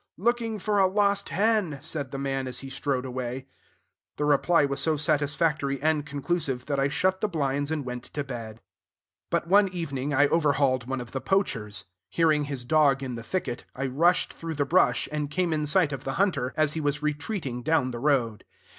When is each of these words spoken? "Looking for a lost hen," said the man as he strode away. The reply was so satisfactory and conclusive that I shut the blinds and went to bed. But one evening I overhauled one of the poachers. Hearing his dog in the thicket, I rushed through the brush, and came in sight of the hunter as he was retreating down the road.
"Looking 0.17 0.57
for 0.57 0.79
a 0.79 0.87
lost 0.87 1.29
hen," 1.29 1.77
said 1.79 2.09
the 2.09 2.17
man 2.17 2.47
as 2.47 2.61
he 2.65 2.71
strode 2.71 3.05
away. 3.05 3.45
The 4.17 4.25
reply 4.25 4.65
was 4.65 4.79
so 4.79 4.97
satisfactory 4.97 5.79
and 5.79 6.07
conclusive 6.07 6.65
that 6.65 6.79
I 6.79 6.89
shut 6.89 7.21
the 7.21 7.27
blinds 7.27 7.69
and 7.69 7.85
went 7.85 8.05
to 8.05 8.23
bed. 8.23 8.61
But 9.29 9.45
one 9.45 9.67
evening 9.67 10.11
I 10.11 10.25
overhauled 10.29 10.87
one 10.87 11.01
of 11.01 11.11
the 11.11 11.21
poachers. 11.21 11.85
Hearing 12.09 12.45
his 12.45 12.65
dog 12.65 13.03
in 13.03 13.13
the 13.13 13.21
thicket, 13.21 13.65
I 13.75 13.85
rushed 13.85 14.33
through 14.33 14.55
the 14.55 14.65
brush, 14.65 15.07
and 15.11 15.29
came 15.29 15.53
in 15.53 15.67
sight 15.67 15.91
of 15.93 16.03
the 16.03 16.13
hunter 16.13 16.51
as 16.57 16.73
he 16.73 16.81
was 16.81 17.03
retreating 17.03 17.61
down 17.61 17.91
the 17.91 17.99
road. 17.99 18.43